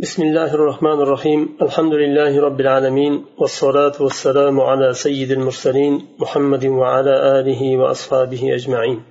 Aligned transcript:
بسم 0.00 0.23
الله 0.23 0.53
الرحمن 0.53 1.01
الرحيم 1.01 1.57
الحمد 1.61 1.93
لله 1.93 2.41
رب 2.41 2.59
العالمين 2.59 3.25
والصلاة 3.37 3.91
والسلام 3.99 4.59
على 4.59 4.93
سيد 4.93 5.31
المرسلين 5.31 6.07
محمد 6.19 6.65
وعلى 6.65 7.39
آله 7.39 7.77
وأصحابه 7.77 8.55
أجمعين 8.55 9.03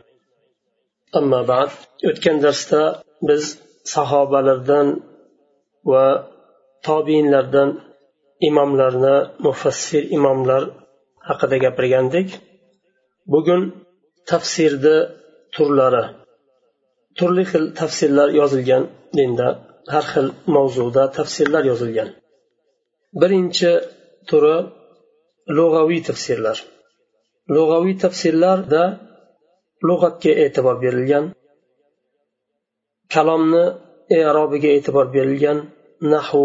أما 1.16 1.42
بعد 1.42 1.68
o'tgan 2.08 2.42
darsda 2.42 3.02
biz 3.28 3.58
sahobalardan 3.84 4.86
va 5.84 6.06
tobiinlardan 6.86 7.80
imomlarni 8.48 9.16
mufassir 9.46 10.02
imomlar 10.16 10.62
haqida 11.28 11.56
gapirgandik 11.64 12.28
bugun 13.32 13.62
tafsirni 14.30 14.96
turlari 15.54 16.04
turli 17.18 17.44
xil 17.50 17.64
tafsirlar 17.80 18.28
yozilgan 18.40 18.82
dinda 19.18 19.48
Har 19.92 20.04
xil 20.12 20.26
mavzuda 20.54 21.04
tafsirlar 21.16 21.64
yozilgan. 21.70 22.08
Birinchi 23.20 23.72
turi 24.28 24.56
lug'aviy 25.56 26.00
tafsirlar. 26.08 26.56
Lug'aviy 27.54 27.96
tafsirlarda 28.04 28.84
lug'atga 29.88 30.32
e'tibor 30.44 30.76
berilgan 30.84 31.24
kalomni 33.14 33.64
erobiga 34.20 34.70
e'tibor 34.76 35.06
berilgan 35.16 35.58
nahu 36.12 36.44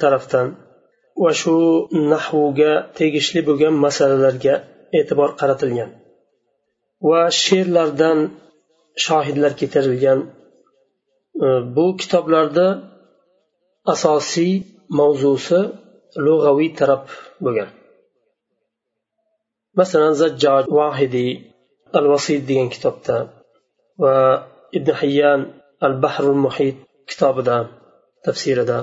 tarafdan 0.00 0.48
va 1.22 1.32
shu 1.40 1.56
nahvuga 2.12 2.72
tegishli 2.98 3.40
bo'lgan 3.48 3.74
masalalarga 3.84 4.54
e'tibor 4.98 5.30
qaratilgan 5.40 5.90
va 7.08 7.20
she'rlardan 7.42 8.18
shohidlar 9.04 9.52
keltirilgan 9.60 10.18
bu 11.76 11.86
kitoblarda 12.00 12.66
asosiy 13.92 14.52
mavzusi 14.98 15.60
lug'aviy 16.24 16.70
taraf 16.78 17.04
bo'lgan. 17.44 17.70
Masalan 19.78 20.14
zajjoj 20.22 20.64
vahidiy 20.78 21.32
al 21.98 22.06
vasid 22.12 22.42
degan 22.48 22.68
kitobda 22.74 23.16
va 24.02 24.16
ibn 24.78 24.90
hayyan 25.00 25.40
al 25.86 25.94
bahrul 26.04 26.38
muhit 26.46 26.76
kitobida 27.10 27.56
tafsirida 28.26 28.78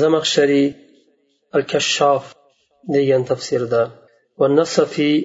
zamaxshariy 0.00 0.68
al 1.56 1.64
kashshof 1.72 2.24
degan 2.94 3.22
tafsirida 3.30 3.82
va 4.38 4.46
nasafiy 4.58 5.16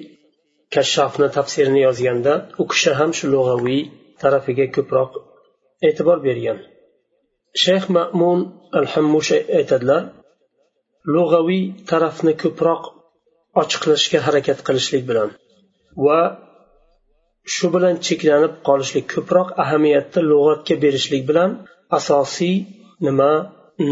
kashshofni 0.74 1.28
tafsirini 1.38 1.80
yozganda 1.86 2.32
u 2.60 2.64
kishi 2.70 2.90
ham 2.98 3.10
shu 3.18 3.26
lug'aviy 3.34 3.82
tarafiga 4.20 4.66
ko'proq 4.76 5.10
e'tibor 5.88 6.18
bergan. 6.26 6.58
Shayx 7.62 7.84
ma'mun 7.96 8.40
al 8.78 8.86
hammush 8.92 9.30
aytadilar 9.58 10.02
lug'aviy 11.14 11.64
tarafni 11.90 12.32
ko'proq 12.42 12.82
ochiqlashga 13.62 14.18
harakat 14.26 14.58
qilishlik 14.66 15.02
bilan 15.10 15.28
va 16.06 16.20
shu 17.54 17.66
bilan 17.74 17.94
cheklanib 18.06 18.54
qolishlik 18.68 19.06
ko'proq 19.14 19.48
ahamiyatni 19.62 20.20
lug'atga 20.30 20.74
berishlik 20.84 21.22
bilan 21.30 21.50
asosiy 21.98 22.56
nima? 23.06 23.32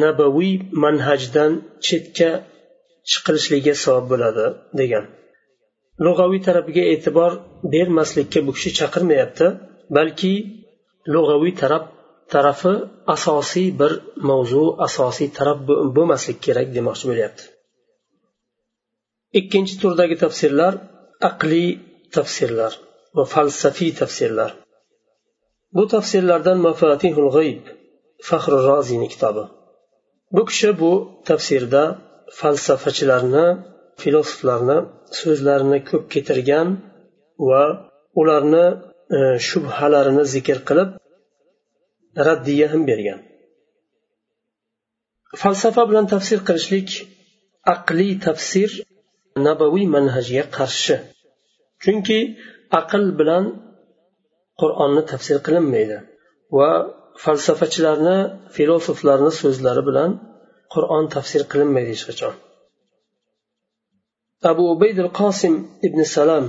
Nabaviy 0.03 0.55
manhajdan 0.83 1.53
chetga 1.87 2.31
chiqilishligiga 3.11 3.75
sabab 3.85 4.05
bo'ladi 4.13 4.47
degan. 4.81 5.05
Lug'aviy 6.05 6.41
tarafiga 6.47 6.85
e'tibor 6.93 7.33
bermaslikka 7.75 8.41
bu 8.47 8.53
kishi 8.57 8.71
chaqirmayapti 8.79 9.47
balki 9.97 10.33
lug'aviy 11.13 11.55
taraf 11.63 11.85
tarafi 12.33 12.75
asosiy 13.15 13.69
bir 13.81 13.93
mavzu 14.29 14.65
asosiy 14.87 15.29
taraf 15.39 15.59
bo'lmaslik 15.97 16.39
kerak 16.47 16.69
demoqchi 16.77 17.05
bo'lyapti. 17.11 17.43
Ikkinchi 19.39 19.75
turdagi 19.83 20.17
tafsirlar 20.25 20.73
aqliy 21.29 21.69
tafsirlar 22.17 22.73
va 23.17 23.25
falsafiy 23.35 23.93
tafsirlar. 24.01 24.51
Bu 25.77 25.83
tafsirlardan 25.95 26.59
mafatihul 26.67 27.31
g'ayb 27.37 27.63
faxri 28.29 28.59
roziyni 28.71 29.09
kitobi. 29.15 29.45
Bu 30.35 30.43
kishi 30.49 30.71
bu 30.81 30.93
tafsirda 31.29 31.83
falsafachilarni 32.39 33.47
filosoflarni 34.01 34.79
so'zlarini 35.21 35.79
ko'p 35.89 36.05
ketirgan 36.15 36.69
va 37.49 37.63
ularni 38.21 38.67
E, 39.17 39.19
shubhalarini 39.49 40.25
zikr 40.35 40.59
qilib 40.69 40.91
raddiya 42.27 42.67
ham 42.73 42.83
bergan. 42.91 43.21
Falsafa 45.43 45.83
bilan 45.91 46.07
tafsir 46.15 46.39
qilishlik 46.49 46.91
aqliy 47.75 48.13
tafsir 48.27 48.71
nabaviy 49.47 49.87
manhajga 49.97 50.45
qarshi. 50.57 50.97
Chunki 51.83 52.19
aql 52.81 53.05
bilan 53.21 53.45
qur'onni 54.61 55.03
tafsir 55.13 55.37
qilinmaydi 55.47 55.99
va 56.59 56.71
falsafachilarni 57.25 58.19
filosoflarni 58.57 59.33
so'zlari 59.41 59.83
bilan 59.89 60.11
qur'on 60.75 61.05
tafsir 61.15 61.43
qilinmaydi 61.53 61.91
hech 61.95 62.05
qachon. 62.09 62.35
Abu 64.51 64.63
ubayd 64.75 64.97
al 65.05 65.11
qosim 65.21 65.55
ibn 65.87 66.01
salam 66.17 66.45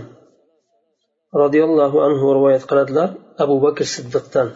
roziyallohu 1.41 1.97
anhu 2.07 2.25
rivoyat 2.37 2.63
qiladilar 2.69 3.09
abu 3.43 3.55
bakr 3.65 3.85
siddiqdan. 3.95 4.47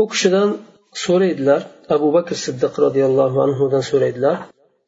U 0.00 0.04
kishidan 0.12 0.48
so'raydilar 1.04 1.60
abu 1.96 2.08
bakr 2.16 2.34
siddiq 2.44 2.74
roziyallohu 2.84 3.38
anhudan 3.46 3.82
so'raydilar 3.90 4.36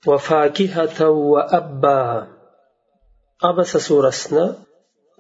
va 0.08 0.16
fakihata 0.28 1.06
va 1.32 1.42
abba? 1.60 2.00
Abasa 3.50 3.78
surasini 3.88 4.46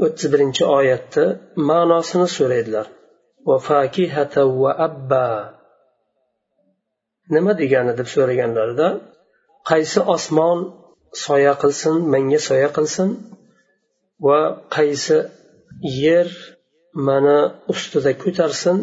o'ttiz 0.04 0.26
birinchi 0.32 0.62
oyatni 0.78 1.26
ma'nosini 1.68 2.28
so'raydilar. 2.38 2.86
Va 3.48 3.56
fakihata 3.68 4.42
va 4.62 4.70
abba? 4.88 5.26
Nima 7.34 7.52
degani 7.60 7.92
deb 8.00 8.08
so'raganlarida 8.14 8.88
qaysi 9.70 10.00
osmon 10.14 10.58
soya 11.24 11.54
qilsin 11.62 11.94
menga 12.12 12.40
soya 12.48 12.68
qilsin 12.76 13.08
va 14.26 14.38
qaysi 14.76 15.18
yer 15.82 16.28
mani 17.06 17.38
ustida 17.72 18.12
ko'tarsin 18.22 18.78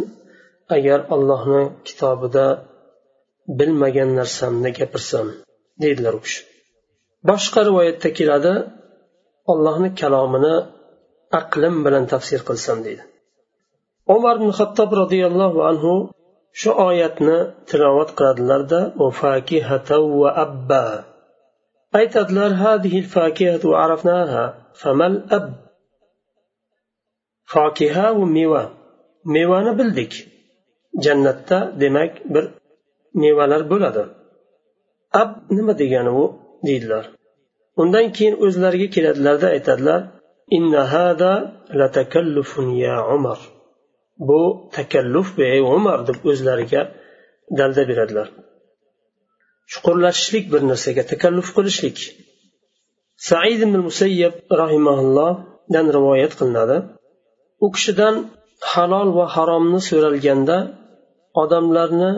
agar 0.76 1.00
allohni 1.16 1.64
kitobida 1.88 2.46
bilmagan 3.60 4.10
narsamni 4.20 4.72
gapirsam 4.80 5.28
deydilar 5.82 6.14
u 6.20 6.22
kishi. 6.26 6.42
Boshqa 7.30 7.60
rivoyatda 7.70 8.10
keladi 8.20 8.54
ollohni 9.52 9.90
kalomini 10.02 10.56
aqlim 11.40 11.76
bilan 11.86 12.06
tafsir 12.14 12.42
qilsam 12.50 12.78
deydi. 12.86 13.04
Umar 14.16 14.36
ibn 14.40 14.50
hattob 14.60 14.90
roziyallohu 15.02 15.60
anhu 15.70 15.94
shu 16.60 16.72
oyatni 16.88 17.38
tilovat 17.70 18.10
qiladilarda 18.18 18.80
va 19.00 20.30
abba. 20.46 20.86
Aytadilar 22.00 22.52
ab 25.38 25.46
fokiha 27.54 28.08
va 28.18 28.26
meva. 28.38 28.64
Mevani 29.36 29.72
bildik. 29.80 30.14
Jannatda 31.04 31.58
demak 31.82 32.12
bir 32.34 32.46
mevalar 33.22 33.62
bo'ladi. 33.72 34.04
Ab 35.22 35.30
nima 35.58 35.74
degani 35.82 36.12
u? 36.24 36.26
Deydilar. 36.68 37.06
Undan 37.82 38.06
keyin 38.16 38.36
o'zlariga 38.46 38.88
keladilarda 38.96 39.48
aytadilar 39.56 40.02
ya 42.86 42.96
umar. 43.16 43.40
Bu 44.18 44.70
takalluf 44.76 45.40
ey 45.40 45.62
umar 45.62 46.08
deb 46.08 46.20
o'zlariga 46.32 46.82
dalda 47.58 47.84
beradilar. 47.90 48.28
Chuqurlashishlik 49.72 50.46
bir 50.54 50.62
narsaga 50.72 51.04
takalluf 51.12 51.48
qilishlik. 51.58 51.98
Said 53.30 53.60
ibn 53.66 53.78
musayyab 53.88 54.36
rahimaullohdan 54.62 55.86
rivoyat 55.98 56.34
qilinadi. 56.40 56.78
U 57.64 57.68
kishidan 57.76 58.16
halol 58.72 59.10
va 59.18 59.26
haromni 59.36 59.80
so'ralganda 59.90 60.58
odamlarni 61.42 62.12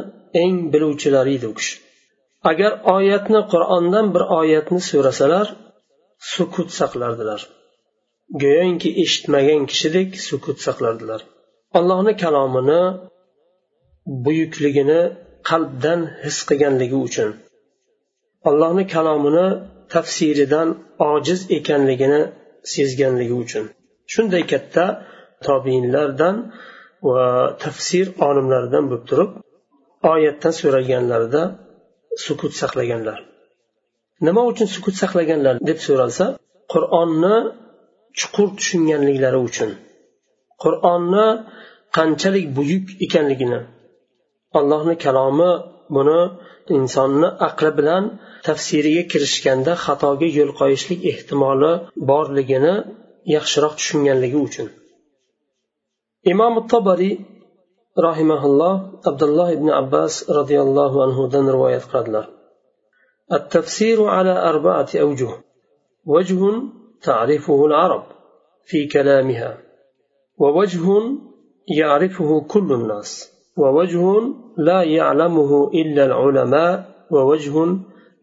eng 0.44 0.56
biluvchilari 0.74 1.31
edi 1.38 1.48
u 1.51 1.54
kishi. 1.60 1.75
Agar 2.51 2.72
oyatni 2.95 3.42
qur'ondan 3.54 4.06
bir 4.16 4.24
oyatni 4.39 4.81
so'rasalar 4.92 5.48
sukut 6.34 6.69
saqlardilar. 6.80 7.42
Go'yoki 8.44 8.89
eshitmagan 9.04 9.62
kishidek 9.72 10.10
sukut 10.30 10.57
saqlardilar. 10.66 11.22
Allohni 11.80 12.13
kalomini 12.24 12.81
buyukligini 14.25 15.01
qalbdan 15.50 16.00
his 16.24 16.38
qilganligi 16.48 16.98
uchun 17.07 17.30
allohni 18.50 18.86
kalomini 18.95 19.48
tafsiridan 19.94 20.69
ojiz 21.12 21.39
ekanligini 21.57 22.22
sezganligi 22.74 23.36
uchun. 23.44 23.66
Shunday 24.13 24.44
katta 24.54 24.84
tobiinlardan 25.45 26.36
va 27.13 27.28
tafsir 27.63 28.06
olimlaridan 28.28 28.84
bo'lib 28.89 29.06
turib 29.10 29.31
oyatdan 30.13 30.54
so'ralganlarida 30.62 31.42
sukut 32.25 32.54
saqlaganlar. 32.62 33.18
Nima 34.28 34.42
uchun 34.51 34.68
sukut 34.75 34.95
saqlaganlar 35.01 35.56
deb 35.69 35.80
so'ralsa 35.88 36.25
qur'onni 36.74 37.38
chuqur 38.19 38.48
tushunganliklari 38.57 39.39
uchun 39.50 39.72
qur'onni 40.63 41.28
qanchalik 41.98 42.45
buyuk 42.57 42.86
ekanligini 43.06 43.60
allohni 44.60 44.95
kalomi 45.06 45.51
buni 45.95 46.22
insonni 46.78 47.30
aqli 47.48 47.72
bilan 47.80 48.04
tafsiriga 48.48 49.04
kirishganda 49.12 49.74
xatoga 49.86 50.28
yo'l 50.38 50.51
qo'yishlik 50.60 51.01
ehtimoli 51.12 51.72
borligini 52.10 52.75
yaxshiroq 53.36 53.74
tushunganligi 53.80 54.39
uchun. 54.48 54.68
Imom 56.31 56.53
tobariy 56.71 57.15
rahimaulloh 58.07 58.75
abdulloh 59.09 59.47
ibn 59.57 59.68
abbas 59.81 60.13
roziyallohu 60.38 60.97
anhudan 61.06 61.45
rivoyat 61.56 61.85
qiladilar 61.91 62.27
التفسير 63.31 64.06
على 64.06 64.50
أربعة 64.50 64.88
أوجه. 64.95 65.29
وجه 66.06 66.41
تعرفه 67.03 67.65
العرب 67.65 68.03
في 68.65 68.88
كلامها. 68.88 69.57
ووجه 70.38 70.85
يعرفه 71.79 72.41
كل 72.41 72.74
الناس. 72.74 73.31
ووجه 73.57 74.03
لا 74.57 74.83
يعلمه 74.83 75.71
إلا 75.81 76.06
العلماء. 76.06 76.74
ووجه 77.12 77.56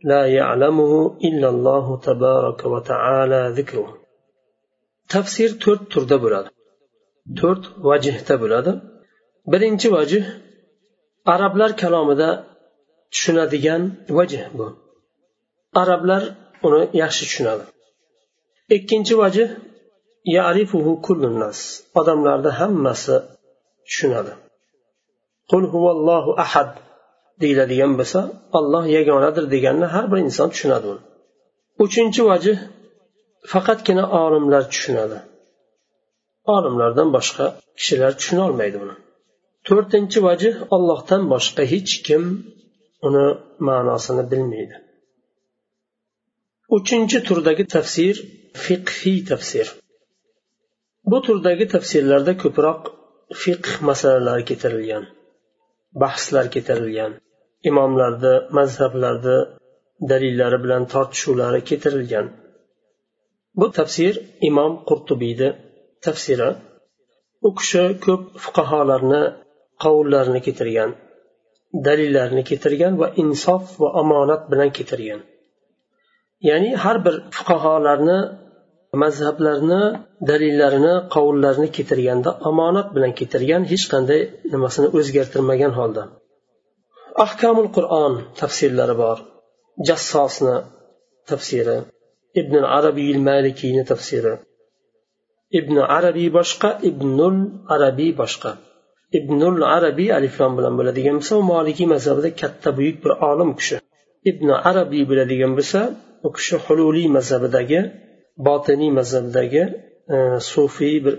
لا 0.04 0.26
يعلمه 0.26 1.16
إلا 1.24 1.48
الله 1.48 2.00
تبارك 2.00 2.64
وتعالى 2.64 3.54
ذكره. 3.58 3.94
turda 5.92 6.16
bo'ladi 6.22 6.53
to'rt 7.38 7.64
vajhda 7.88 8.34
bo'ladi. 8.42 8.72
Birinchi 9.52 9.88
vajh 9.96 10.14
arablar 11.34 11.70
kalomida 11.82 12.28
tushunadigan 13.12 13.82
vajh 14.16 14.44
bu. 14.58 14.66
Arablar 15.82 16.22
uni 16.66 16.82
yaxshi 17.02 17.22
tushunadi. 17.28 17.64
Ikkinchi 18.76 19.14
vajh 19.22 19.38
yarifuhu 20.36 20.92
kullunas 21.06 21.58
odamlarda 22.00 22.50
hammasi 22.60 23.16
tushunadi. 23.88 24.32
Qul 25.50 25.64
huvallohu 25.72 26.30
ahad 26.44 26.70
deyiladigan 27.42 27.92
bo'lsa 28.00 28.20
olloh 28.58 28.84
yagonadir 28.96 29.44
deganni 29.54 29.86
har 29.94 30.04
bir 30.10 30.18
inson 30.26 30.48
tushunadi 30.54 30.86
uni. 30.92 31.02
Uchinchi 31.84 32.22
vajh 32.30 32.48
faqatgina 33.52 34.04
olimlar 34.22 34.62
tushunadi. 34.72 35.18
Olimlardan 36.54 37.08
boshqa 37.16 37.46
kishilar 37.78 38.12
tushunolmaydi 38.18 38.76
buni. 38.82 38.96
To'rtinchi 39.66 40.18
vajh 40.26 40.46
ollohdan 40.76 41.22
boshqa 41.34 41.62
hech 41.72 41.92
kim 42.06 42.22
uni 43.06 43.26
ma'nosini 43.68 44.24
bilmaydi. 44.32 44.76
Uchinchi 46.76 47.18
turdagi 47.28 47.64
tafsir 47.76 48.14
fiqhiy 48.64 49.18
tafsir. 49.30 49.66
Bu 51.10 51.18
turdagi 51.26 51.66
tafsirlarda 51.74 52.32
ko'proq 52.42 52.80
fiqh 53.42 53.70
masalalari 53.88 54.44
keltirilgan 54.50 55.04
bahslar 56.02 56.46
keltirilgan 56.54 57.12
imomlarni 57.70 58.34
mazhablarni 58.58 59.38
dalillari 60.10 60.58
bilan 60.64 60.82
tortishuvlari 60.92 61.60
keltirilgan. 61.68 62.26
Bu 63.60 63.66
tafsir 63.78 64.14
imom 64.48 64.72
qurtubiyni 64.88 65.48
tafsiri 66.06 66.50
u 67.46 67.48
kishi 67.58 67.84
ko'p 68.04 68.22
fuqarolarni 68.44 69.22
qovullarini 69.84 70.40
keltirgan 70.46 70.90
dalillarini 71.86 72.42
keltirgan 72.50 72.94
va 73.02 73.08
insof 73.22 73.64
va 73.82 73.88
omonat 74.02 74.42
bilan 74.50 74.70
keltirgan. 74.76 75.20
Ya'ni 76.48 76.70
har 76.82 76.96
bir 77.04 77.14
fuqarolarni 77.36 78.18
mazhablarni 79.02 79.82
dalillarini 80.30 80.94
qovullarini 81.14 81.68
keltirganda 81.76 82.30
omonat 82.50 82.88
bilan 82.96 83.12
keltirgan 83.18 83.62
hech 83.72 83.84
qanday 83.92 84.20
nimasini 84.52 84.88
o'zgartirmagan 84.98 85.72
holda. 85.78 86.02
Ahkamul 87.24 87.68
qur'on 87.76 88.12
tafsirlari 88.40 88.94
bor. 89.02 89.18
Jassosni 89.88 90.56
tafsiri 91.30 91.78
ibn 92.40 92.54
arabiy 92.76 93.12
malikiyni 93.30 93.82
tafsiri. 93.92 94.34
Ibn 95.58 95.76
arabiy 95.96 96.28
boshqa 96.38 96.70
ibnul 96.90 97.36
arabiy 97.74 98.12
boshqa. 98.20 98.50
Ibnul 99.18 99.58
arabiy 99.76 100.10
aliflom 100.18 100.52
bilan 100.58 100.74
bo'ladigan 100.78 101.16
bo'lsa 101.20 101.34
u 101.40 101.42
molikiy 101.52 101.86
mazhabida 101.94 102.30
katta 102.40 102.68
buyuk 102.78 102.96
bir 103.04 103.12
olim 103.30 103.50
kishi. 103.58 103.76
Ibn 104.30 104.48
arabiy 104.70 105.04
bo'ladigan 105.10 105.52
bo'lsa 105.58 105.80
u 106.26 106.28
kishi 106.36 106.56
hululiy 106.64 107.08
mazhabidagi 107.16 107.80
botiniy 108.46 108.92
mazhabdagi 108.98 109.62
e, 110.14 110.16
sufiy 110.52 110.96
bir 111.04 111.14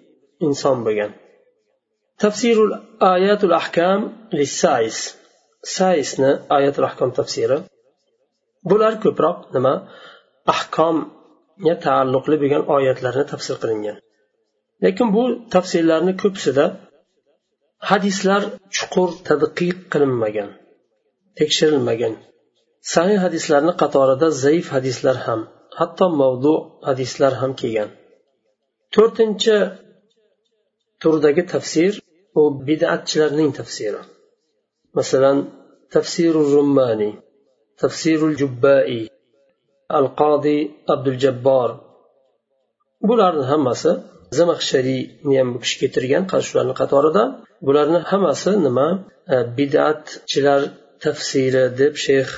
inson 0.47 0.77
bo'lgan. 0.85 1.11
Tafsirul 2.23 2.73
ayatul 3.13 3.53
ahkam 3.61 3.99
lissais 4.39 4.97
saisni 5.77 6.31
oyatul 6.57 6.85
ahkom 6.89 7.09
tafsiri. 7.19 7.57
Bular 8.69 8.93
ko'proq 9.03 9.37
nima? 9.55 9.73
Ahkomga 10.53 11.75
taalluqli 11.85 12.35
bo'lgan 12.41 12.63
oyatlarni 12.75 13.25
tafsir 13.31 13.55
qilingan. 13.63 13.97
Lekin 14.83 15.07
bu 15.15 15.23
tafsirlarni 15.53 16.13
ko'pisida 16.21 16.65
hadislar 17.89 18.41
chuqur 18.75 19.09
tadqiq 19.27 19.77
qilinmagan 19.91 20.49
tekshirilmagan. 21.39 22.13
Sahih 22.93 23.19
hadislarni 23.25 23.73
qatorida 23.81 24.27
zaif 24.43 24.65
hadislar 24.75 25.17
ham 25.25 25.41
hatto 25.79 26.05
mavdu 26.21 26.53
hadislar 26.87 27.33
ham 27.41 27.51
kelgan. 27.59 27.89
To'rtinchi 28.93 29.57
turdagi 31.01 31.43
tafsir 31.53 31.91
u 32.39 32.41
bidatchilarning 32.67 33.51
tafsiri. 33.59 34.01
Masalan 34.97 35.37
tafsiru 35.95 36.41
rummani 36.53 37.11
tafsirul 37.81 38.35
jubbai 38.41 38.99
al 39.97 40.07
qodi 40.19 40.57
abdul 40.93 41.17
jabbor 41.23 41.69
bularni 43.07 43.45
hammasi 43.51 43.91
zamaxshariyni 44.37 45.35
ham 45.39 45.49
bu 45.53 45.59
kishi 45.63 45.75
keltirgan 45.81 46.23
shularni 46.47 46.75
qatorida 46.81 47.23
bularni 47.67 47.99
hammasi 48.11 48.51
nima? 48.65 48.87
E, 49.33 49.37
bidatchilar 49.57 50.61
tafsiri 51.03 51.63
deb 51.81 51.93
shayx 52.05 52.29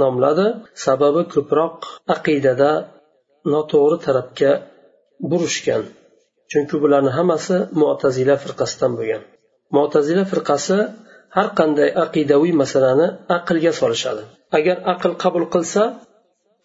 nomladi. 0.00 0.46
Sababi 0.84 1.22
ko'proq 1.34 1.76
aqidada 2.14 2.70
noto'g'ri 3.52 3.98
tarafga 4.06 4.52
burishgan. 5.30 5.82
Chunki 6.50 6.76
bularni 6.82 7.12
hammasi 7.18 7.56
mo'tazila 7.82 8.34
firqasidan 8.44 8.92
bo'lgan. 8.98 9.22
Mo'tazila 9.76 10.24
firqasi 10.32 10.78
har 11.36 11.48
qanday 11.58 11.88
aqidaviy 12.04 12.54
masalani 12.62 13.06
aqlga 13.36 13.72
solishadi. 13.80 14.22
Agar 14.58 14.76
aql 14.92 15.12
qabul 15.22 15.44
qilsa 15.54 15.82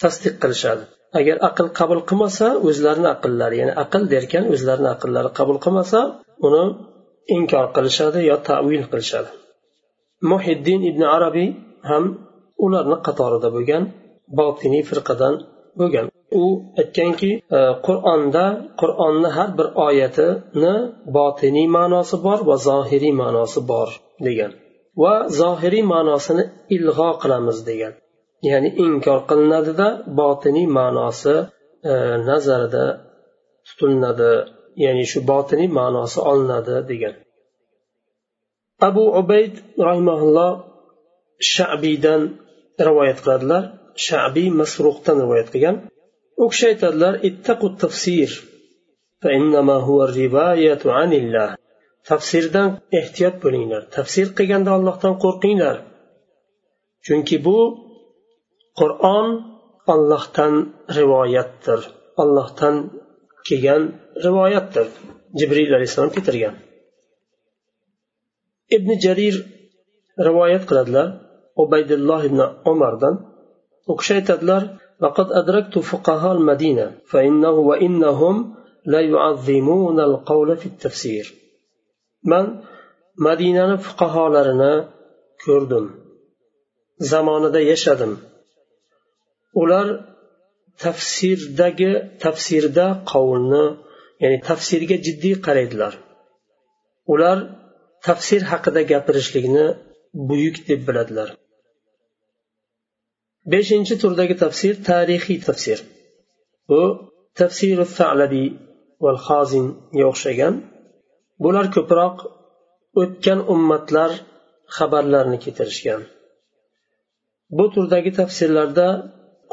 tasdiq 0.03 0.35
qilishadi. 0.43 0.83
Agar 1.19 1.37
aql 1.49 1.67
qabul 1.79 2.01
qilmasa 2.09 2.47
o'zlarini 2.67 3.09
aqllari 3.15 3.55
ya'ni 3.61 3.73
aql 3.83 4.01
derkan 4.13 4.43
o'zlarini 4.53 4.89
aqllari 4.95 5.29
qabul 5.39 5.57
qilmasa 5.65 5.99
uni 6.47 6.63
inkor 7.37 7.65
qilishadi 7.75 8.19
yo 8.29 8.35
tavil 8.49 8.83
qilishadi. 8.91 9.29
Muhiddin 10.31 10.79
ibn 10.89 11.01
arabiy 11.15 11.49
ham 11.89 12.03
ularni 12.65 12.97
qatorida 13.07 13.49
bo'lgan 13.55 13.83
botiniy 14.39 14.83
firqadan 14.89 15.33
bo'lgan. 15.79 16.05
U 16.43 16.45
aytganki 16.81 17.31
e, 17.57 17.59
qur'onda 17.87 18.45
qur'onni 18.81 19.29
har 19.37 19.49
bir 19.57 19.67
oyatini 19.87 20.75
botiniy 21.17 21.67
ma'nosi 21.77 22.15
bor 22.25 22.39
va 22.49 22.55
zohiriy 22.69 23.13
ma'nosi 23.21 23.59
bor 23.71 23.89
degan 24.27 24.51
va 25.01 25.13
zohiriy 25.41 25.83
ma'nosini 25.93 26.43
ilg'o 26.75 27.09
qilamiz 27.21 27.57
degan. 27.69 27.93
Ya'ni 28.49 28.69
inkor 28.85 29.19
qilinadida 29.29 29.87
botiniy 30.19 30.67
ma'nosi 30.77 31.35
e, 31.91 31.93
nazarda 32.29 32.85
tutilinadi 33.67 34.31
ya'ni 34.83 35.05
shu 35.11 35.19
botiniy 35.31 35.69
ma'nosi 35.79 36.19
olinadi 36.31 36.75
degan. 36.91 37.15
Abu 38.87 39.03
ubayd 39.21 39.53
rahimaulloh 39.87 40.51
shabiydan 41.53 42.21
rivoyat 42.87 43.19
qiladilar. 43.23 43.63
Shabiy 44.07 44.49
masruqdan 44.59 45.17
rivoyat 45.23 45.49
qilgan. 45.53 45.75
U 46.41 46.45
kishi 46.51 46.65
aytadilar 46.71 47.13
ittaqu 47.29 47.67
tafsir 47.81 48.29
tafsirdan 52.09 52.69
ehtiyot 52.99 53.35
bo'linglar. 53.43 53.81
Tafsir 53.95 54.27
qilganda 54.37 54.71
ollohdan 54.77 55.15
qo'rqinglar. 55.23 55.77
Chunki 57.05 57.37
bu 57.47 57.57
qur'on 58.80 59.28
ollohdan 59.92 60.54
rivoyatdir 60.98 61.80
ollohdan 62.22 62.74
kelgan 63.48 63.82
rivoyatdir 64.26 64.86
jibril 65.38 65.70
alayhissalom 65.76 66.10
keltirgan 66.16 66.54
ibn 68.76 68.90
jarir 69.04 69.36
rivoyat 70.28 70.62
qiladilar 70.68 71.08
ubaydulloh 71.62 72.20
ibn 72.28 72.40
umardan 72.72 73.14
u 73.90 73.92
kishi 73.98 74.12
aytadilar 74.18 74.62
لقد 75.04 75.26
أدركت 75.40 75.74
فقهاء 75.90 76.32
المدينة 76.38 76.86
فإنه 77.12 77.50
وإنهم 77.50 78.54
لا 78.92 79.00
يعظمون 79.00 80.00
القول 80.00 80.56
في 80.56 80.66
التفسير 80.66 81.26
من 82.30 82.44
مدينة 83.28 83.76
فقهاء 83.76 84.28
لرنا 84.34 84.72
كردم 85.44 85.86
zamonida 87.10 87.60
yashadim 87.60 88.12
ular 89.61 89.87
tafsirdagi 90.83 91.91
tafsirda 92.23 92.85
qovulni 93.11 93.65
ya'ni 94.23 94.39
tafsirga 94.49 94.97
jiddiy 95.05 95.35
qaraydilar. 95.45 95.93
Ular 97.13 97.37
tafsir 98.07 98.41
haqida 98.51 98.81
gapirishlikni 98.91 99.65
buyuk 100.29 100.57
deb 100.69 100.81
biladilar. 100.87 101.29
Beshinchi 103.53 103.95
turdagi 104.03 104.35
tafsir 104.43 104.73
tarixiy 104.89 105.39
tafsir. 105.47 105.79
Bu 106.69 106.81
tafsiru 107.39 107.85
salabiy 107.97 108.47
val 109.03 109.19
hozinga 109.27 110.03
o'xshagan. 110.11 110.53
Bular 111.43 111.65
ko'proq 111.75 112.15
o'tgan 113.01 113.39
ummatlar 113.53 114.11
xabarlarini 114.75 115.37
keltirishgan. 115.43 116.01
Bu 117.57 117.65
turdagi 117.73 118.11
tafsirlarda 118.19 118.87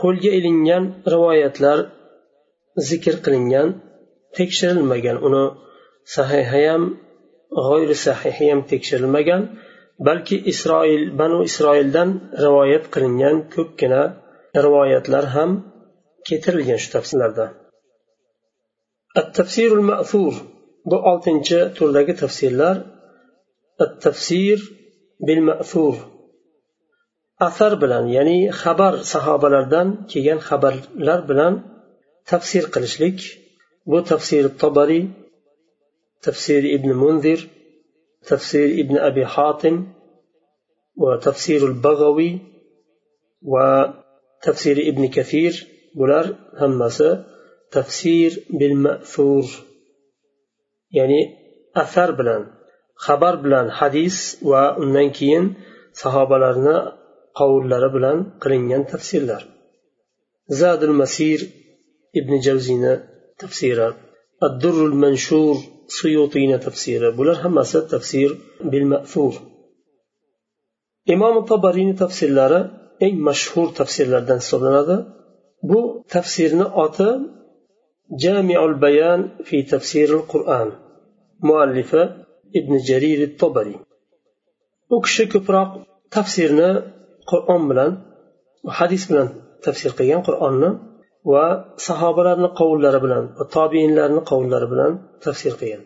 qo'lga 0.00 0.30
ilingan 0.38 0.84
rivoyatlar 1.12 1.78
zikr 2.88 3.14
qilingan 3.24 3.68
tekshirilmagan. 4.38 5.16
Uni 5.26 5.44
sahihi 6.16 6.62
ham 6.70 6.82
g'oyri 7.66 7.96
sahihi 8.06 8.44
ham 8.50 8.60
tekshirilmagan 8.70 9.42
balki 10.06 10.36
isroil 10.52 11.02
banu 11.20 11.38
isroildan 11.48 12.08
rivoyat 12.44 12.84
qilingan 12.94 13.36
ko'pgina 13.54 14.02
rivoyatlar 14.64 15.24
ham 15.34 15.50
keltirilgan 16.28 16.78
shu 16.82 16.88
tafsirlarda 16.96 17.46
at 19.20 19.28
tafsirul 19.38 19.84
ma'fur 19.90 20.34
bu 20.90 20.96
oltinchi 21.10 21.58
turdagi 21.76 22.14
tafsirlar 22.22 22.76
at 23.84 23.92
tafsir 24.04 24.58
bil 25.26 25.40
ma'fur 25.50 25.94
asar 27.46 27.72
bilan 27.82 28.04
ya'ni 28.16 28.38
xabar 28.60 28.92
sahobalardan 29.12 29.88
kelgan 30.10 30.40
xabarlar 30.48 31.20
bilan 31.30 31.54
tafsir 32.30 32.64
qilishlik. 32.74 33.18
Bu 33.90 33.98
tafsir 34.10 34.44
tobariy 34.62 35.04
tafsir 36.24 36.62
ibn 36.76 36.90
munzir 37.02 37.40
tafsir 38.30 38.68
ibn 38.82 38.94
abi 39.08 39.24
hotim 39.34 39.76
va 41.02 41.12
tafsirul 41.26 41.76
bag'aviy 41.86 42.34
va 43.52 43.68
tafsir 44.44 44.76
ibn 44.90 45.02
kafir 45.16 45.52
bular 45.98 46.26
hammasi 46.60 47.10
tafsir 47.76 48.30
bil 48.58 48.76
mafur 48.84 49.46
ya'ni 50.98 51.20
asar 51.82 52.10
bilan 52.18 52.42
xabar 53.06 53.34
bilan 53.44 53.66
hadis 53.78 54.16
va 54.50 54.62
undan 54.82 55.08
keyin 55.18 55.44
sahobalarni 56.02 56.76
qovullari 57.38 57.88
bilan 57.96 58.18
qilingan 58.42 58.82
tafsirlar. 58.92 59.42
Zadul 60.60 60.94
masir 61.02 61.40
ibn 62.18 62.32
javziyni 62.46 62.94
tafsiri 63.42 63.88
addurrul 64.46 64.96
manshur 65.04 65.56
suyutiyni 65.98 66.58
tafsiri 66.66 67.08
bular 67.18 67.36
hammasi 67.44 67.78
tafsir 67.92 68.30
bil 68.72 68.86
ma'fur. 68.92 69.34
Imom 71.14 71.36
tabariyni 71.50 71.94
tafsirlari 72.02 72.60
eng 73.06 73.16
mashhur 73.28 73.68
tafsirlardan 73.78 74.38
hisoblanadi. 74.42 74.96
Bu 75.68 75.80
tafsirni 76.14 76.66
oti 76.84 77.10
jamiul 78.22 78.74
bayan 78.84 79.20
fi 79.46 79.56
tafsiril 79.72 80.24
qur'on 80.32 80.68
muallifi 81.46 82.02
ibn 82.58 82.72
jarir 82.88 83.20
tobariy 83.40 83.78
u 84.94 84.96
kishi 85.04 85.24
ko'proq 85.32 85.70
tafsirni 86.14 86.70
qur'on 87.30 87.62
bilan 87.70 87.92
hadis 88.78 89.02
bilan 89.10 89.28
tafsir 89.64 89.90
qilgan 89.98 90.22
qur'onni 90.28 90.70
va 91.32 91.46
sahobalarni 91.88 92.48
qovullari 92.58 92.98
bilan 93.04 93.24
va 93.38 93.44
tobiinlarni 93.56 94.22
qovullari 94.30 94.66
bilan 94.72 94.92
tafsir 95.24 95.52
qilgan. 95.60 95.82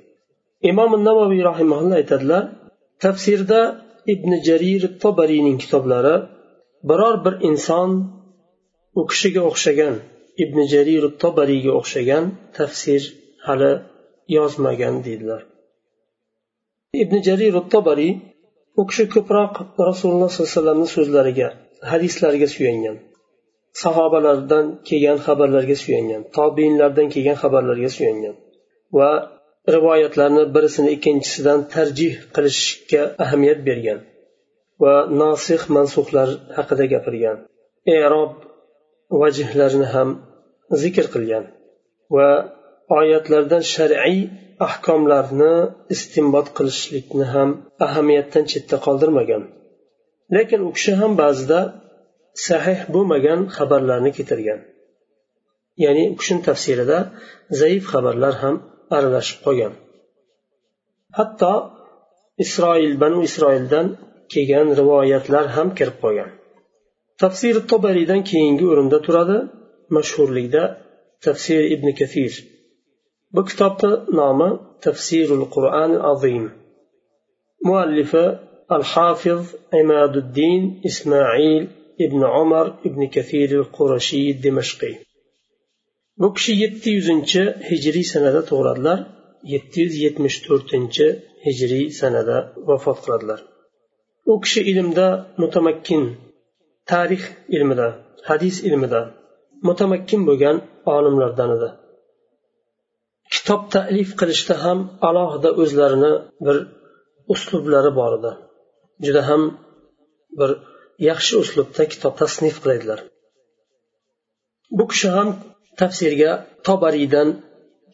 Imom 0.70 0.90
navoiy 1.08 1.40
rahimaulloh 1.50 1.96
aytadilar 2.00 2.44
tafsirda 3.04 3.60
ibn 4.14 4.30
jarir 4.48 4.82
tobariyning 5.02 5.56
kitoblari 5.62 6.14
biror 6.88 7.16
bir 7.24 7.34
inson 7.48 7.90
u 9.00 9.02
kishiga 9.10 9.42
o'xshagan 9.50 9.94
ibn 10.44 10.58
jarir 10.72 11.04
tobariyga 11.22 11.72
o'xshagan 11.80 12.24
tafsir 12.58 13.02
hali 13.46 13.72
yozmagan 14.36 14.94
deydilar. 15.06 15.42
Ibn 17.02 17.14
jarir 17.28 17.54
tobariy 17.74 18.12
u 18.80 18.82
kishi 18.88 19.04
ko'proq 19.14 19.54
rasululloh 19.90 20.30
sollallohu 20.30 20.46
alayhi 20.46 20.56
vasallamni 20.56 20.88
so'zlariga 20.96 21.48
hadislariga 21.90 22.48
suyangan. 22.56 22.96
Sahobalardan 23.82 24.66
kelgan 24.88 25.18
xabarlarga 25.26 25.76
suyangan 25.82 26.22
tobiinlardan 26.36 27.06
kelgan 27.14 27.36
xabarlarga 27.42 27.90
suyangan 27.96 28.34
va 28.98 29.10
rivoyatlarni 29.74 30.42
birisini 30.54 30.90
ikkinchisidan 30.96 31.60
tarjih 31.74 32.14
qilishga 32.34 33.02
ahamiyat 33.24 33.60
bergan 33.68 34.00
va 34.82 34.94
nosih 35.22 35.62
mansuhlar 35.76 36.28
haqida 36.56 36.84
gapirgan 36.92 37.38
erob 38.00 38.32
vajhlarini 39.20 39.88
ham 39.94 40.08
zikr 40.82 41.06
qilgan 41.14 41.44
va 42.16 42.28
oyatlardan 42.98 43.62
shar'iy 43.74 44.20
ahkomlarni 44.66 45.54
istinbot 45.94 46.46
qilishlikni 46.56 47.26
ham 47.34 47.50
ahamiyatdan 47.86 48.44
chetda 48.52 48.76
qoldirmagan. 48.86 49.42
Lekin 50.34 50.60
u 50.68 50.70
kishi 50.76 50.92
ham 51.00 51.12
ba'zida 51.22 51.60
sahih 52.48 52.80
bo'lmagan 52.94 53.40
xabarlarni 53.56 54.10
keltirgan. 54.16 54.60
Ya'ni 55.84 56.04
u 56.12 56.14
kishini 56.20 56.42
tafsirida 56.48 56.98
zaif 57.60 57.84
xabarlar 57.92 58.34
ham 58.42 58.54
aralashib 58.96 59.38
qolgan. 59.46 59.72
Hatto 61.18 61.52
isroil 62.44 62.94
banu 63.02 63.18
isroildan 63.28 63.86
kelgan 64.32 64.68
rivoyatlar 64.80 65.46
ham 65.56 65.68
kirib 65.78 65.96
qolgan. 66.04 66.30
Tafsir 67.22 67.54
tobariydan 67.70 68.20
keyingi 68.30 68.64
o'rinda 68.72 68.98
turadi. 69.06 69.38
Mashhurlikda 69.96 70.62
tafsir 71.26 71.60
ibn 71.74 71.88
kafir 72.00 72.32
bu 73.34 73.40
kitobni 73.48 73.92
nomi 74.18 74.50
tafsirul 74.84 75.44
qur'an 75.54 75.92
azim. 76.12 76.44
Muallifi 77.66 78.26
al 78.76 78.84
hafiz 78.92 79.42
imaduddin 79.80 80.62
ismoil 80.88 81.64
ibn 82.04 82.22
umar 82.42 82.66
ibn 82.88 83.00
kathir 83.14 83.50
al 83.60 83.68
qurashiy 83.76 84.28
dimashqiy 84.44 84.94
bu 86.20 86.28
kishi 86.36 86.52
yetti 86.62 86.88
yuzinchi 86.98 87.42
hijriy 87.68 88.06
sanada 88.12 88.40
tug'iladilar 88.48 88.98
yetti 89.54 89.78
yuz 89.84 89.94
yetmish 90.04 90.36
to'rtinchi 90.46 91.06
hijriy 91.46 91.86
sanada 92.00 92.36
vafot 92.68 92.98
qiladilar 93.04 93.40
u 94.32 94.34
kishi 94.44 94.60
ilmda 94.72 95.06
mutamakkin 95.42 96.02
tarix 96.90 97.22
ilmida 97.56 97.88
hadis 98.28 98.56
ilmida 98.68 99.00
mutamakkin 99.68 100.20
bo'lgan 100.28 100.56
olimlardan 100.96 101.50
edi 101.56 101.68
kitob 103.42 103.62
taklif 103.74 104.10
qilishda 104.20 104.54
ham 104.64 104.78
alohida 105.08 105.50
o'zlarini 105.62 106.12
bir 106.46 106.56
uslublari 107.34 107.90
bor 108.00 108.12
edi. 108.18 108.32
Juda 109.06 109.22
ham 109.28 109.42
bir 110.38 110.50
yaxshi 111.10 111.34
uslubda 111.42 111.82
kitob 111.92 112.14
tasnif 112.20 112.56
qiladilar. 112.62 113.00
Bu 114.78 114.84
kishi 114.92 115.08
ham 115.16 115.28
tafsirga 115.80 116.30
tobariydan 116.66 117.28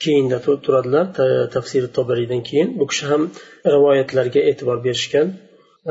keyinda 0.04 0.38
turadilar. 0.64 1.04
Tafsir 1.56 1.82
tobariydan 1.96 2.42
keyin. 2.48 2.68
Bu 2.78 2.84
kishi 2.90 3.04
ham 3.10 3.22
rivoyatlarga 3.74 4.40
e'tibor 4.50 4.78
berishgan 4.86 5.26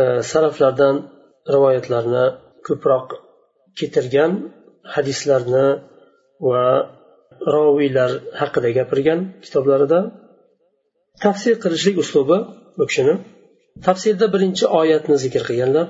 e, 0.01 0.03
saraflardan 0.31 0.95
rivoyatlarni 1.55 2.25
ko'proq 2.67 3.07
keltirgan 3.79 4.31
hadislarni 4.95 5.67
va 6.49 6.65
roviylar 7.55 8.11
haqida 8.39 8.69
gapirgan 8.77 9.19
kitoblarida 9.43 9.99
tafsir 11.23 11.53
qilishlik 11.63 11.95
uslubi 12.03 12.37
bu 12.77 12.83
kishini. 12.89 13.15
Tafsirda 13.85 14.25
birinchi 14.33 14.65
oyatni 14.81 15.15
zikr 15.23 15.41
qilganlar 15.49 15.87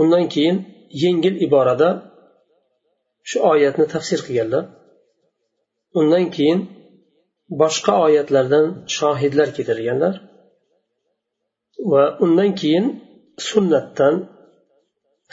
undan 0.00 0.24
keyin 0.34 0.56
yengil 1.04 1.34
iborada 1.46 1.90
shu 3.28 3.38
oyatni 3.52 3.84
tafsir 3.94 4.20
qilganlar. 4.26 4.64
Undan 6.00 6.24
keyin 6.36 6.60
boshqa 7.60 7.92
oyatlardan 8.06 8.66
shohidlar 8.96 9.48
keltirganlar 9.56 10.14
va 11.92 12.04
undan 12.24 12.50
keyin 12.60 12.86
sunnatdan 13.48 14.14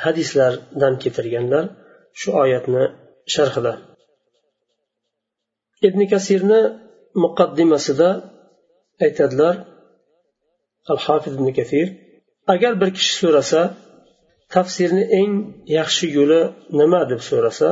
hadislardan 0.04 0.94
keltirganlar 1.04 1.66
shu 2.20 2.30
oyatni 2.44 2.84
sharhida 3.34 3.74
ibn 5.88 6.02
kasirni 6.14 6.62
muqaddimasida 7.24 8.10
aytadilar 9.06 9.56
al 10.92 11.00
hafiz 11.06 11.34
ibn 11.38 11.48
kasir 11.60 11.88
agar 12.54 12.74
bir 12.82 12.90
kishi 12.98 13.14
so'rasa 13.22 13.62
tafsirni 14.56 15.04
eng 15.20 15.34
yaxshi 15.78 16.08
yo'li 16.18 16.42
nima? 16.80 17.02
deb 17.12 17.22
so'rasa 17.30 17.70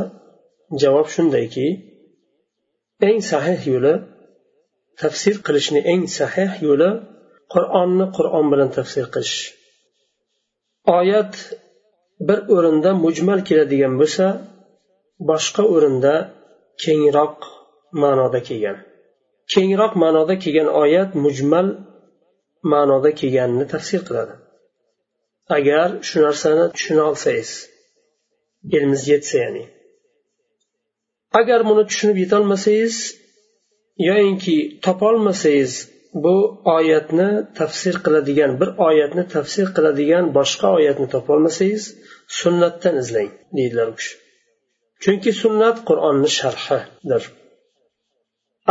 javob 0.81 1.07
shundayki 1.15 1.67
eng 3.07 3.19
sahih 3.31 3.59
yo'li 3.71 3.93
tafsir 5.01 5.35
qilishni 5.45 5.81
eng 5.93 6.03
sahih 6.17 6.51
yo'li 6.67 6.89
qur'onni 7.53 8.05
qur'on 8.17 8.45
bilan 8.51 8.69
tafsir 8.77 9.05
qilish. 9.13 9.37
Oyat 10.99 11.33
bir 12.27 12.39
o'rinda 12.55 12.91
mujmal 13.05 13.39
keladigan 13.49 13.93
bo'lsa 14.01 14.25
boshqa 15.29 15.63
o'rinda 15.73 16.13
kengroq 16.83 17.37
ma'noda 18.03 18.39
kelgan. 18.47 18.77
Kengroq 19.53 19.93
ma'noda 20.03 20.35
kelgan 20.43 20.69
oyat 20.83 21.09
mujmal 21.25 21.67
ma'noda 22.73 23.09
kelganini 23.19 23.65
tafsir 23.73 24.01
qiladi. 24.07 24.35
Agar 25.57 25.87
shu 26.07 26.17
narsani 26.25 26.65
tushuna 26.75 27.03
olsangiz 27.09 27.51
ilmingiz 28.75 29.03
yetsa 29.13 29.35
ya'ni. 29.43 29.63
Agar 31.39 31.59
buni 31.69 31.83
tushunib 31.89 32.17
yetolmasangiz 32.23 32.95
yoyinki 34.09 34.57
topolmasangiz 34.85 35.73
bu 36.23 36.35
oyatni 36.77 37.29
tafsir 37.59 37.95
qiladigan 38.05 38.51
bir 38.61 38.69
oyatni 38.87 39.23
tafsir 39.35 39.67
qiladigan 39.75 40.25
boshqa 40.37 40.67
oyatni 40.77 41.07
topolmasangiz 41.15 41.83
sunnatdan 42.39 42.95
izlang 43.03 43.31
deydilar 43.57 43.87
u 43.93 43.95
kishi. 43.99 44.13
Chunki 45.03 45.31
sunnat 45.41 45.77
qur'onni 45.89 46.29
sharhidir. 46.39 47.23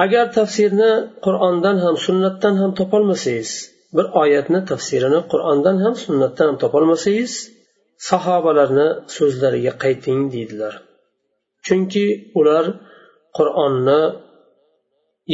Agar 0.02 0.26
tafsirni 0.38 0.92
qur'ondan 1.24 1.76
ham 1.84 1.96
sunnatdan 2.06 2.54
ham 2.60 2.70
topolmasangiz 2.80 3.50
bir 3.96 4.06
oyatni 4.22 4.60
tafsirini 4.70 5.20
qur'ondan 5.32 5.76
ham 5.84 5.94
sunnatdan 6.04 6.46
ham 6.50 6.58
topolmasangiz 6.64 7.32
sahobalarni 8.08 8.88
so'zlariga 9.16 9.72
qayting 9.84 10.20
deydilar. 10.34 10.74
Chunki 11.66 12.06
ular 12.38 12.64
qur'onni 13.38 14.02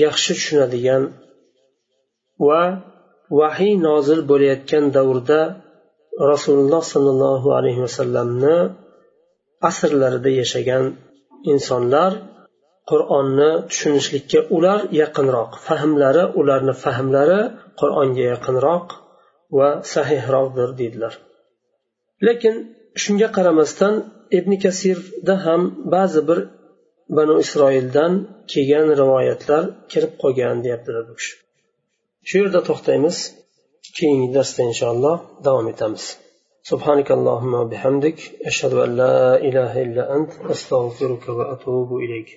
yaxshi 0.04 0.32
tushunadigan 0.38 1.02
va 2.46 2.62
vahiy 3.40 3.74
nozil 3.88 4.20
bo'layotgan 4.30 4.84
davrda 4.96 5.40
rasululloh 6.32 6.82
sollallohu 6.92 7.48
alayhi 7.58 7.80
vasallamni 7.86 8.56
asrlarida 9.70 10.30
yashagan 10.40 10.84
insonlar 11.52 12.12
qur'onni 12.91 13.51
tushunishlikka 13.69 14.39
ular 14.55 14.79
yaqinroq 15.01 15.51
fahmlari 15.67 16.23
ularni 16.39 16.73
fahmlari 16.83 17.41
qur'onga 17.81 18.23
yaqinroq 18.33 18.87
va 19.57 19.69
sahihroqdir 19.93 20.69
deydilar 20.79 21.13
lekin 22.27 22.55
shunga 23.03 23.27
qaramasdan 23.37 23.93
ibn 24.39 24.51
kasirda 24.65 25.35
ham 25.45 25.61
ba'zi 25.95 26.21
bir 26.29 26.39
banu 27.17 27.35
isroildan 27.45 28.13
kelgan 28.51 28.87
rivoyatlar 29.01 29.63
kirib 29.91 30.13
qolgan 30.21 30.57
deyaptilar 30.65 31.03
bu 31.09 31.13
kishi 31.19 31.33
shu 32.27 32.35
yerda 32.41 32.61
to'xtaymiz 32.69 33.17
keyingi 33.97 34.29
darsda 34.37 34.61
inshaalloh 34.69 35.17
davom 35.45 35.67
etamiz 35.73 36.05
سبحانك 36.71 37.09
اللهم 37.17 37.53
وبحمدك 37.61 38.19
أشهد 38.49 38.73
أن 38.85 38.91
لا 39.01 39.17
إله 39.47 39.71
إلا 39.85 40.03
أنت 40.15 40.31
أستغفرك 40.53 41.23
وأتوب 41.37 41.89
إليك 42.03 42.29